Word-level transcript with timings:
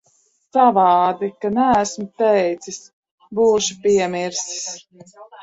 Savādi, 0.55 1.29
ka 1.45 1.51
neesmu 1.57 2.05
teicis. 2.23 2.81
Būšu 3.41 3.79
piemirsis. 3.85 4.75